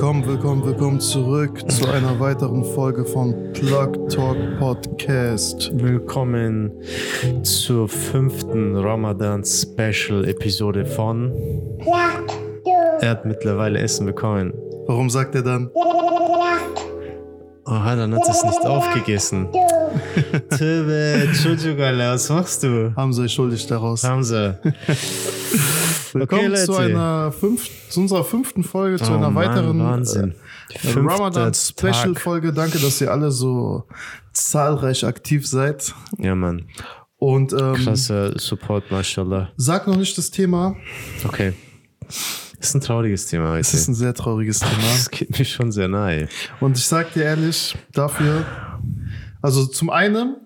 [0.00, 5.70] Willkommen, willkommen, willkommen zurück zu einer weiteren Folge von Plug Talk Podcast.
[5.74, 6.72] Willkommen
[7.42, 11.34] zur fünften Ramadan-Special-Episode von
[13.02, 14.54] Er hat mittlerweile Essen bekommen.
[14.86, 15.70] Warum sagt er dann?
[17.72, 19.46] Oh, dann hat es nicht aufgegessen.
[20.58, 22.92] Töbe, Entschuldigung, was machst du?
[22.96, 24.02] Hamza ist schuldig daraus.
[24.02, 24.58] Hamza.
[26.12, 30.34] Willkommen Okay, zu, einer fünf, zu unserer fünften Folge, zu Oh einer Mann, weiteren Wahnsinn.
[30.70, 31.56] äh, Fünfter Ramadan Tag.
[31.56, 32.52] Special Folge.
[32.52, 33.84] Danke, dass ihr alle so
[34.32, 35.94] zahlreich aktiv seid.
[36.18, 36.66] Ja, Mann.
[37.18, 39.50] Und ähm, Krasser Support, mashallah.
[39.56, 40.74] sag noch nicht das Thema.
[41.24, 41.52] Okay.
[42.60, 43.60] Das ist ein trauriges Thema heute.
[43.60, 44.82] Es ist ein sehr trauriges Thema.
[44.92, 46.28] Das geht mir schon sehr nahe.
[46.60, 48.44] Und ich sag dir ehrlich, dafür,
[49.40, 50.36] also zum einen,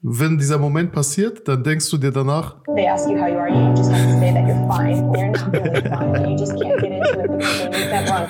[0.00, 3.50] wenn dieser Moment passiert, dann denkst du dir danach, they ask you how you are,
[3.50, 6.16] you just have to say that you're fine when you're not really fine.
[6.16, 8.28] And you just can't get into it because you need that run.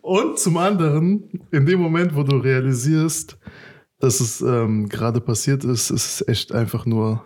[0.00, 3.36] und zum anderen, in dem Moment, wo du realisierst,
[4.00, 7.22] dass es ähm, gerade passiert ist, ist es echt einfach nur,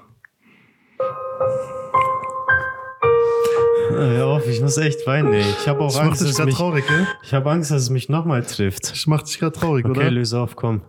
[3.99, 5.41] Hör auf, ich muss echt weinen, ey.
[5.61, 7.07] Ich habe auch das macht Angst, dich dass gerade mich, traurig, gell?
[7.23, 8.91] ich habe Angst, dass es mich nochmal trifft.
[8.91, 10.11] Das macht dich gerade traurig, Okay, oder?
[10.11, 10.83] löse auf, komm.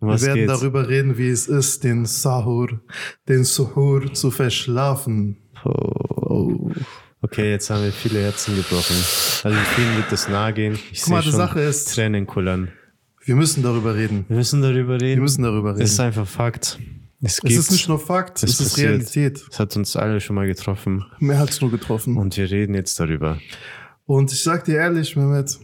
[0.00, 0.52] Um Wir werden geht's?
[0.52, 2.80] darüber reden, wie es ist, den Sahur,
[3.28, 5.36] den Suhur zu verschlafen.
[5.64, 6.70] Oh.
[7.20, 8.94] Okay, jetzt haben wir viele Herzen gebrochen.
[9.42, 10.78] Also vielen wird das nahe gehen.
[10.92, 12.68] Ich Guck mal, die Sache ist- Tränen kullern.
[13.24, 14.24] Wir müssen darüber reden.
[14.28, 15.16] Wir müssen darüber reden.
[15.16, 15.82] Wir müssen darüber reden.
[15.82, 16.78] Es ist einfach Fakt.
[17.20, 18.90] Es, Es ist nicht nur Fakt, Es es ist passiert.
[18.90, 19.44] Realität.
[19.50, 22.16] es hat uns alle schon mal getroffen Mehr hat's nur getroffen.
[22.16, 23.38] und wir reden jetzt darüber.
[24.06, 25.58] Und ich sag dir ehrlich, Mehmet,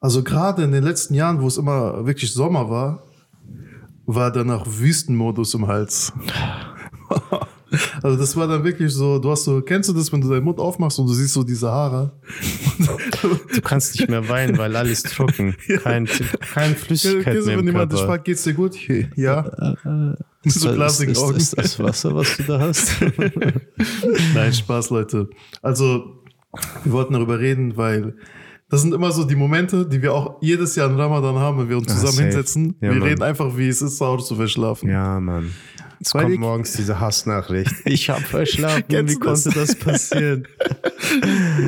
[0.00, 3.02] also gerade in den letzten Jahren, wo es immer wirklich Sommer war,
[4.06, 6.12] war danach Wüstenmodus im Hals.
[8.02, 10.42] Also das war dann wirklich so, du hast so, kennst du das, wenn du deinen
[10.42, 12.10] Mund aufmachst und du siehst so die Sahara?
[13.22, 15.54] Du kannst nicht mehr weinen, weil alles trocken.
[15.84, 16.06] Kein,
[16.52, 18.76] kein Flüssigkeit Kennst du, mehr wenn jemand dich fragt, geht's dir gut?
[19.14, 19.44] Ja.
[20.44, 21.36] Ist, so das- glasige ist, Augen.
[21.36, 22.94] ist das Wasser, was du da hast?
[24.34, 25.28] Nein, Spaß, Leute.
[25.62, 26.22] Also,
[26.84, 28.14] wir wollten darüber reden, weil
[28.70, 31.68] das sind immer so die Momente, die wir auch jedes Jahr in Ramadan haben, wenn
[31.68, 32.22] wir uns Ah, zusammen safe.
[32.24, 32.76] hinsetzen.
[32.80, 33.08] Ja, wir Mann.
[33.08, 34.88] reden einfach, wie es ist, zu Hause zu verschlafen.
[34.88, 35.50] ja, Mann.
[36.02, 37.74] Es kommt morgens diese Hassnachricht.
[37.84, 38.84] Ich habe verschlafen.
[38.88, 39.44] Kennst Wie du das?
[39.44, 40.48] konnte das passieren?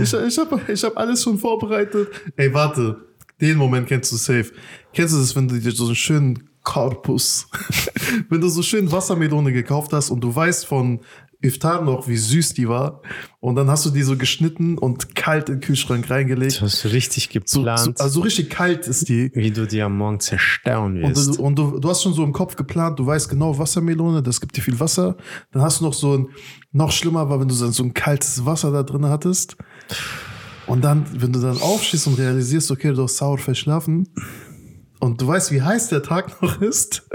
[0.02, 2.08] Ich, ich habe ich hab alles schon vorbereitet.
[2.36, 2.96] Ey, warte.
[3.40, 4.46] Den Moment kennst du safe.
[4.94, 7.48] Kennst du das, wenn du dir so einen schönen Korpus,
[8.28, 11.00] wenn du so schön Wassermelone gekauft hast und du weißt von
[11.42, 13.02] Iftar noch, wie süß die war
[13.40, 16.60] und dann hast du die so geschnitten und kalt in den Kühlschrank reingelegt.
[16.60, 19.32] Du hast richtig geplant, so, also so richtig kalt ist die.
[19.34, 21.38] wie du die am Morgen zerstören Und, wirst.
[21.38, 24.40] du, und du, du hast schon so im Kopf geplant, du weißt genau, Wassermelone, das
[24.40, 25.16] gibt dir viel Wasser.
[25.50, 26.28] Dann hast du noch so ein,
[26.70, 29.56] noch schlimmer war, wenn du so so ein kaltes Wasser da drin hattest.
[30.68, 34.06] Und dann, wenn du dann aufstehst und realisierst, okay, du hast sauer verschlafen
[35.02, 37.08] und du weißt, wie heiß der Tag noch ist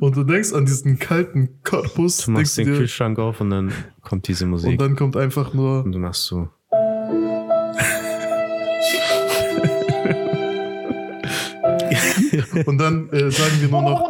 [0.00, 3.72] und du denkst an diesen kalten Korpus, du machst den dir, Kühlschrank auf und dann
[4.02, 4.72] kommt diese Musik.
[4.72, 6.48] und dann kommt einfach nur, Und du machst so.
[12.66, 14.02] und dann äh, sagen wir nur noch,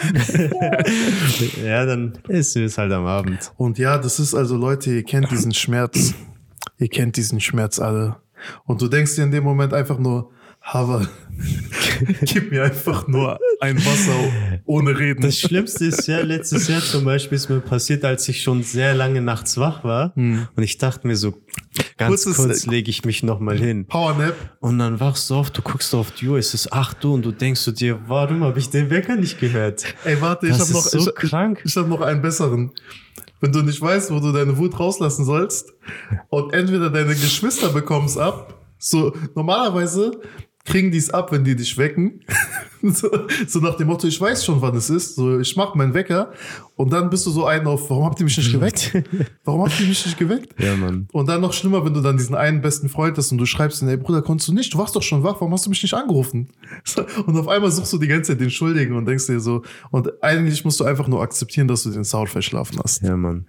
[1.62, 3.52] Ja, dann ist es halt am Abend.
[3.58, 6.14] Und ja, das ist also, Leute, ihr kennt diesen Schmerz.
[6.78, 8.16] ihr kennt diesen Schmerz alle.
[8.64, 10.30] Und du denkst dir in dem Moment einfach nur,
[10.72, 11.08] Hava,
[12.22, 14.12] gib mir einfach nur ein Wasser
[14.66, 15.22] ohne Reden.
[15.22, 18.94] Das Schlimmste ist ja, letztes Jahr zum Beispiel ist mir passiert, als ich schon sehr
[18.94, 20.12] lange nachts wach war.
[20.16, 21.32] Und ich dachte mir so,
[21.96, 23.84] ganz Kurzes- kurz lege ich mich nochmal hin.
[23.86, 24.34] Powernap.
[24.60, 27.24] Und dann wachst du auf, du guckst auf die Uhr, es ist 8 Uhr und
[27.24, 29.84] du denkst zu dir, warum habe ich den Wecker nicht gehört?
[30.04, 31.62] Ey, warte, ich Das habe noch, so ich, krank.
[31.64, 32.70] ich, ich hab noch einen besseren.
[33.40, 35.72] Wenn du nicht weißt, wo du deine Wut rauslassen sollst
[36.28, 40.12] und entweder deine Geschwister bekommen's ab, so normalerweise
[40.64, 42.20] kriegen die es ab, wenn die dich wecken.
[42.82, 43.08] so,
[43.46, 45.16] so nach dem Motto, ich weiß schon, wann es ist.
[45.16, 46.32] So, ich mach meinen Wecker
[46.76, 48.92] und dann bist du so einen auf, warum habt ihr mich nicht geweckt?
[49.44, 50.60] Warum habt ihr mich nicht geweckt?
[50.60, 51.08] Ja, Mann.
[51.12, 53.82] Und dann noch schlimmer, wenn du dann diesen einen besten Freund hast und du schreibst
[53.82, 54.72] ihm, ey Bruder, konntest du nicht?
[54.72, 56.48] Du warst doch schon wach, warum hast du mich nicht angerufen?
[57.26, 60.22] Und auf einmal suchst du die ganze Zeit den Schuldigen und denkst dir so, und
[60.22, 63.02] eigentlich musst du einfach nur akzeptieren, dass du den Sound verschlafen hast.
[63.02, 63.46] Ja, Mann.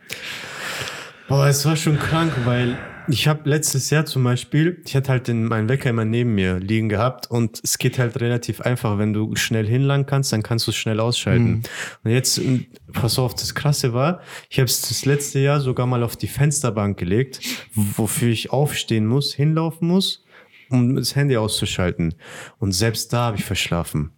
[1.27, 2.77] Boah, es war schon krank, weil
[3.13, 6.59] ich habe letztes Jahr zum Beispiel, ich hatte halt den, meinen Wecker immer neben mir
[6.59, 8.97] liegen gehabt und es geht halt relativ einfach.
[8.97, 11.63] Wenn du schnell hinlangen kannst, dann kannst du es schnell ausschalten.
[12.03, 15.85] Und jetzt, m, pass auf, das Krasse war, ich habe es das letzte Jahr sogar
[15.85, 17.39] mal auf die Fensterbank gelegt,
[17.73, 20.23] wofür ich aufstehen muss, hinlaufen muss
[20.71, 22.15] um das Handy auszuschalten.
[22.59, 24.11] Und selbst da habe ich verschlafen.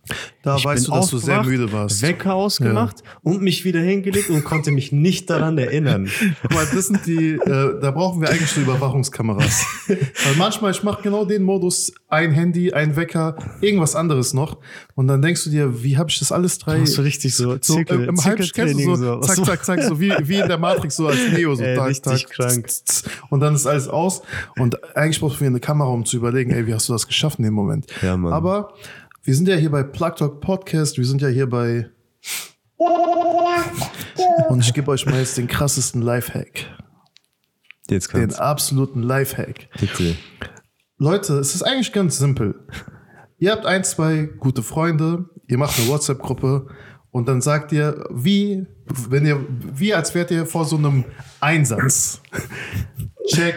[0.43, 2.01] Da Ich weißt du, dass du sehr müde warst.
[2.01, 6.09] Wecker ausgemacht und mich wieder hingelegt und konnte mich nicht daran erinnern.
[6.41, 9.65] Guck mal, das sind die, äh, da brauchen wir eigentlich so Überwachungskameras.
[9.87, 14.59] Weil manchmal, ich mache genau den Modus, ein Handy, ein Wecker, irgendwas anderes noch.
[14.95, 16.79] Und dann denkst du dir, wie habe ich das alles drei...
[16.79, 19.21] Machst du richtig so, so Zirkel, im, im Halb, kennst du Zirkeltraining so, so.
[19.21, 21.89] zack, zack, zack, so wie, wie in der Matrix, so als Neo, so Ey, tak,
[21.89, 22.67] richtig tak, krank.
[23.29, 24.21] Und dann ist alles aus.
[24.57, 27.07] Und eigentlich brauchst du mir eine Kamera, um zu überlegen, ey, wie hast du das
[27.07, 27.87] geschafft in dem Moment?
[28.01, 28.33] Ja, Mann.
[28.33, 28.73] Aber
[29.23, 31.89] wir sind ja hier bei Plug Talk Podcast, wir sind ja hier bei...
[34.49, 36.65] Und ich gebe euch mal jetzt den krassesten Lifehack.
[37.89, 39.69] Jetzt Den kannst absoluten Lifehack.
[39.79, 40.15] Bitte.
[40.97, 42.67] Leute, es ist eigentlich ganz simpel.
[43.37, 46.67] Ihr habt ein, zwei gute Freunde, ihr macht eine WhatsApp-Gruppe
[47.11, 48.65] und dann sagt ihr, wie,
[49.09, 51.05] wenn ihr, wie als wärt ihr vor so einem
[51.39, 52.21] Einsatz.
[53.27, 53.55] Check,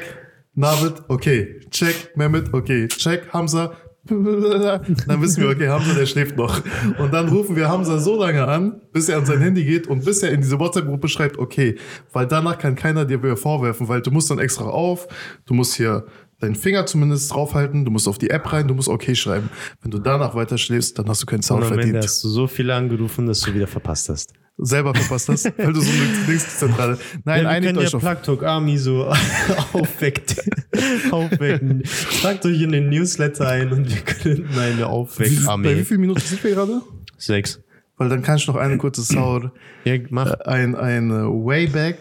[0.57, 1.61] Navid, okay.
[1.71, 2.89] Check, Mehmet, okay.
[2.89, 3.73] Check, Hamza.
[4.09, 6.63] Dann wissen wir, okay, Hamza, der schläft noch.
[6.99, 10.05] Und dann rufen wir Hamza so lange an, bis er an sein Handy geht und
[10.05, 11.75] bis er in diese WhatsApp-Gruppe schreibt, okay.
[12.13, 15.09] Weil danach kann keiner dir mehr vorwerfen, weil du musst dann extra auf,
[15.45, 16.07] du musst hier
[16.39, 19.51] deinen Finger zumindest draufhalten, du musst auf die App rein, du musst okay schreiben.
[19.83, 22.05] Wenn du danach weiter schläfst, dann hast du keinen Und Sound am Ende verdient.
[22.05, 24.33] hast du so viele angerufen, dass du wieder verpasst hast.
[24.59, 26.99] Selber verpasst hast, weil du so eine Linkszentrale.
[27.25, 28.23] Nein, ja, einigt können ja euch auf.
[28.23, 29.05] Plug Army so
[29.75, 30.37] aufweckt,
[31.11, 31.83] aufwecken.
[32.23, 36.21] Tragt euch in den Newsletter ein und wir können eine Wie- Bei wie vielen Minuten
[36.21, 36.81] sind wir gerade?
[37.19, 37.61] Sechs.
[37.99, 39.51] Weil dann kann ich noch eine kurze Sound.
[39.85, 40.33] Ja, mach.
[40.41, 41.99] Ein, ein äh, Wayback.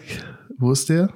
[0.58, 1.10] Wo ist der?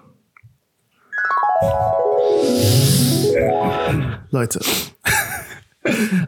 [4.31, 4.61] Leute.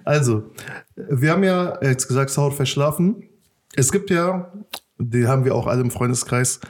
[0.04, 0.50] Also,
[0.96, 3.24] wir haben ja jetzt gesagt, Sound verschlafen.
[3.74, 4.52] Es gibt ja,
[4.98, 6.60] die haben wir auch alle im Freundeskreis,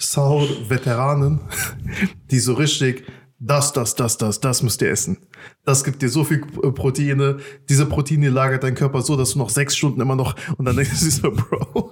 [0.00, 1.40] Sound-Veteranen,
[2.30, 3.04] die so richtig,
[3.44, 5.18] das, das, das, das, das müsst ihr essen.
[5.64, 7.38] Das gibt dir so viel äh, Proteine.
[7.68, 10.76] Diese Proteine lagert dein Körper so, dass du noch sechs Stunden immer noch, und dann
[10.76, 11.90] denkst du so, Bro,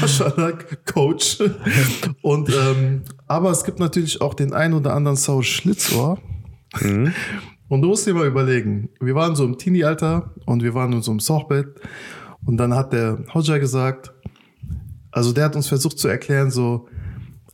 [0.00, 0.52] Maschallah,
[0.84, 1.38] Coach.
[2.20, 6.18] Und, ähm, aber es gibt natürlich auch den ein oder anderen Sau Schlitzohr.
[7.68, 11.02] Und du musst dir mal überlegen, wir waren so im Teenie-Alter und wir waren in
[11.02, 11.80] so einem Sochbett
[12.44, 14.12] und dann hat der Hodja gesagt,
[15.10, 16.88] also der hat uns versucht zu erklären, so,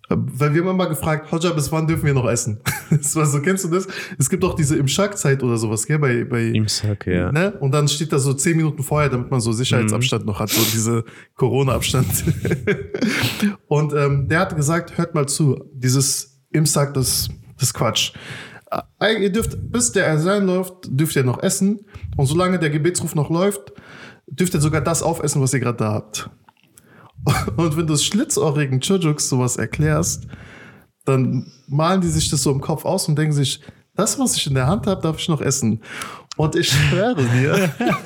[0.08, 2.60] äh, weil wir haben immer gefragt, Hodja, bis wann dürfen wir noch essen?
[2.90, 3.88] Das war so, kennst du das?
[4.18, 7.32] Es gibt auch diese Imschak-Zeit oder sowas, gell, bei, bei, Im Sack, ja.
[7.32, 7.52] Ne?
[7.58, 10.62] Und dann steht da so zehn Minuten vorher, damit man so Sicherheitsabstand noch hat, so
[10.72, 11.04] diese
[11.34, 12.06] Corona-Abstand.
[13.66, 18.12] und ähm, der hat gesagt, hört mal zu, dieses Imsak, das, das ist Quatsch.
[19.00, 21.80] Äh, Ihr dürft, bis der Ersein läuft, dürft ihr noch essen.
[22.16, 23.72] Und solange der Gebetsruf noch läuft,
[24.26, 26.30] dürft ihr sogar das aufessen, was ihr gerade da habt.
[27.56, 30.26] Und wenn du schlitzohrigen Chujuks sowas erklärst,
[31.04, 33.60] dann malen die sich das so im Kopf aus und denken sich,
[33.94, 35.82] das, was ich in der Hand habe, darf ich noch essen.
[36.36, 37.72] Und ich schwöre dir,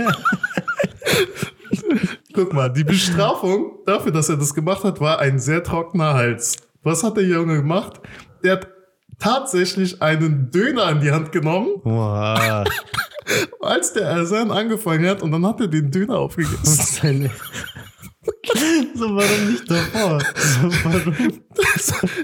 [2.35, 6.57] guck mal, die Bestrafung dafür, dass er das gemacht hat, war ein sehr trockener Hals.
[6.83, 8.01] Was hat der Junge gemacht?
[8.45, 8.69] Der hat
[9.19, 12.65] tatsächlich einen Döner in die Hand genommen, Wow.
[13.61, 17.31] als der Ersan angefangen hat und dann hat er den Döner aufgegessen.
[18.95, 20.19] So, warum nicht davor?
[20.35, 21.15] So, warum?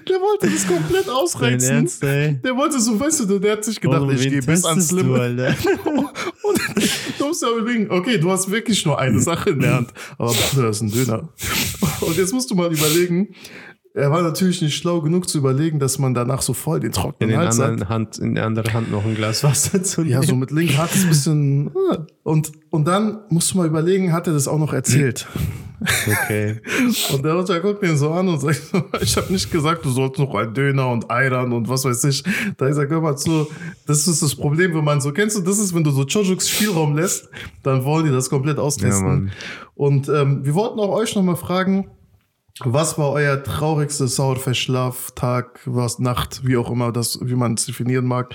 [0.09, 1.71] der wollte das komplett ausreizen.
[1.71, 2.03] Ernst?
[2.03, 4.97] Der wollte so, weißt du, der hat sich gedacht, Warum, ich gehe bis ans du,
[4.97, 5.21] Limit.
[5.21, 5.55] Alter?
[6.43, 6.61] Und
[7.19, 10.33] du musst ja überlegen, okay, du hast wirklich nur eine Sache in der Hand, aber
[10.33, 11.29] Bruder, das ist ein Döner.
[12.01, 13.35] Und jetzt musst du mal überlegen,
[13.97, 16.93] er war natürlich nicht schlau genug zu überlegen, dass man danach so voll den In,
[16.93, 17.89] trockenen den Hals hat.
[17.89, 20.13] Hand, in der anderen Hand noch ein Glas Wasser zu nehmen.
[20.13, 21.70] Ja, so mit linken hat es ein bisschen.
[21.91, 22.05] ah.
[22.25, 25.29] Und, und dann musst du mal überlegen, hat er das auch noch erzählt?
[26.06, 26.60] Okay.
[27.12, 28.60] Und der Roger guckt mir so an und sagt,
[29.00, 32.22] ich habe nicht gesagt, du sollst noch ein Döner und Eiran und was weiß ich.
[32.56, 33.46] Da ich sag, hör mal zu,
[33.86, 36.48] das ist das Problem, wenn man so, kennst du, das ist, wenn du so Chojuks
[36.48, 37.29] Spielraum lässt,
[37.62, 39.05] dann wollen die das komplett Ja, austesten.
[39.06, 39.32] Mann.
[39.74, 41.88] und ähm, wir wollten auch euch nochmal fragen,
[42.63, 47.67] was war euer traurigster Sauerverschlaf, Tag, was Nacht, wie auch immer das, wie man es
[47.67, 48.34] definieren mag.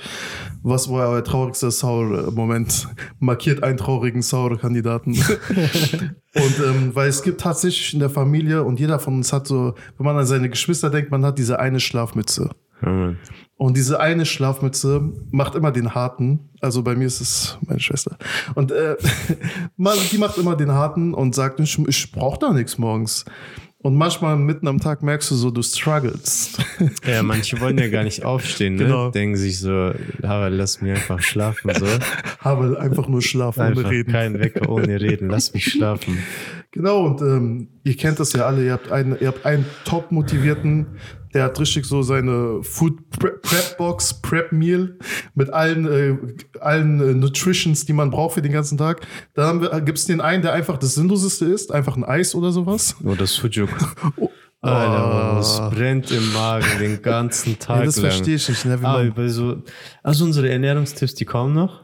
[0.61, 2.89] Was war euer traurigster Sauer-Moment?
[3.19, 5.11] Markiert einen traurigen Sauer-Kandidaten.
[6.35, 9.75] und ähm, weil es gibt tatsächlich in der Familie und jeder von uns hat so,
[9.97, 12.49] wenn man an seine Geschwister denkt, man hat diese eine Schlafmütze.
[12.81, 13.17] Mann.
[13.55, 16.49] Und diese eine Schlafmütze macht immer den harten.
[16.61, 18.17] Also bei mir ist es meine Schwester.
[18.55, 18.95] Und äh,
[20.11, 23.25] die macht immer den harten und sagt, ich, ich brauche da nichts morgens.
[23.81, 26.57] Und manchmal mitten am Tag merkst du so, du struggles.
[27.07, 28.83] Ja, manche wollen ja gar nicht aufstehen, ne?
[28.83, 29.09] Genau.
[29.09, 31.86] Denken sich so, aber lass mich einfach schlafen, so.
[32.39, 34.12] Habe einfach nur Schlaf ohne Einfach Reden.
[34.12, 36.17] kein Wecker ohne Reden, lass mich schlafen.
[36.71, 40.12] Genau, und ähm, ihr kennt das ja alle, ihr habt einen, ihr habt einen top
[40.12, 40.86] motivierten,
[41.33, 44.98] Der hat richtig so seine Food Prep Box, Prep Meal
[45.36, 46.17] mit allen, äh,
[46.59, 49.05] allen äh, Nutritions, die man braucht für den ganzen Tag.
[49.36, 52.95] Dann wir, gibt's den einen, der einfach das Sinnloseste ist, einfach ein Eis oder sowas.
[53.03, 53.69] Oder Sujuk.
[54.62, 58.12] Alter, es brennt im Magen den ganzen Tag Ja, das lang.
[58.12, 58.65] verstehe ich nicht.
[58.65, 58.77] Ne?
[58.81, 59.63] Aber bei so,
[60.03, 61.81] also unsere Ernährungstipps, die kommen noch.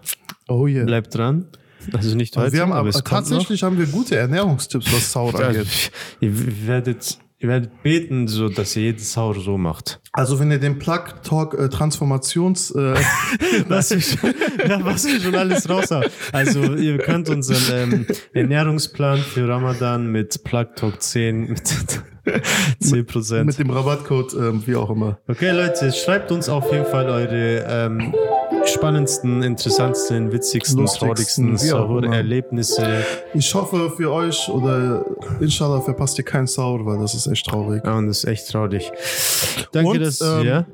[0.50, 0.84] oh yeah.
[0.86, 1.46] Bleibt dran.
[1.94, 5.36] Also nicht heute, wir haben aber es kommt tatsächlich haben wir gute Ernährungstipps, was Sauer.
[5.36, 5.92] Also, angeht.
[6.20, 10.00] ihr werdet, ihr werdet beten, so dass ihr jedes Sauer so macht.
[10.14, 12.96] Also wenn ihr den Plug Talk äh, Transformations äh,
[13.68, 14.34] was schon,
[14.68, 16.10] ja, was wir schon alles raus haben.
[16.32, 21.62] Also ihr könnt unseren ähm, Ernährungsplan für Ramadan mit Plug Talk 10 mit
[22.82, 23.44] 10%.
[23.44, 25.20] mit dem Rabattcode, ähm, wie auch immer.
[25.28, 28.14] Okay, Leute, schreibt uns auf jeden Fall eure ähm,
[28.68, 32.14] spannendsten, interessantesten, witzigsten, Lustigsten, traurigsten.
[32.14, 33.06] Erlebnisse.
[33.34, 35.06] Ich hoffe für euch oder
[35.40, 37.84] inshallah verpasst ihr keinen Sauer, weil das ist echt traurig.
[37.86, 38.92] Ja, und das ist echt traurig.
[39.72, 40.66] Danke, Und, dass ähm, ja.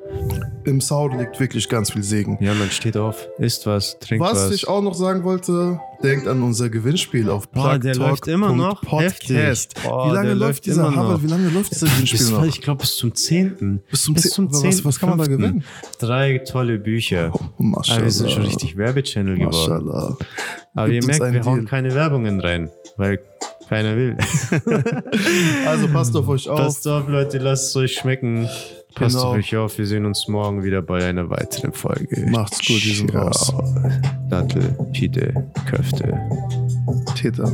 [0.66, 2.38] Im Sauer liegt wirklich ganz viel Segen.
[2.40, 4.46] ja, man steht auf, isst was, trinkt was.
[4.50, 8.54] Was ich auch noch sagen wollte, denkt an unser Gewinnspiel auf Boah, der läuft immer
[8.54, 8.82] noch.
[8.82, 9.76] Podcast.
[9.84, 10.96] Boah, wie lange läuft dieser.
[10.96, 12.46] Harvard, wie lange läuft dieser Gewinnspiel bis, noch?
[12.46, 13.82] ich glaube bis zum 10.
[13.90, 14.32] Bis zum bis 10.
[14.32, 14.86] zum Was- 10.
[14.86, 15.64] was kann man da gewinnen?
[16.00, 17.32] Drei tolle Bücher.
[17.34, 18.04] Oh, Maschallah.
[18.04, 19.86] Wir sind schon richtig Werbechannel geworden.
[19.86, 20.18] Maschallah.
[20.76, 21.68] Aber Gibt ihr merkt, wir hauen Deal.
[21.68, 23.20] keine Werbungen rein, weil
[23.68, 24.18] keiner will.
[25.66, 26.58] Also passt auf euch auf.
[26.60, 28.50] Passt auf, Leute, lasst es euch schmecken.
[28.96, 29.30] Passt Genau.
[29.30, 29.78] auf euch auf.
[29.78, 32.26] Wir sehen uns morgen wieder bei einer weiteren Folge.
[32.30, 33.26] Macht's gut, wir sind Ciao.
[33.28, 33.54] raus.
[34.30, 36.20] Dattel, Pide, Köfte.
[37.16, 37.52] Täter.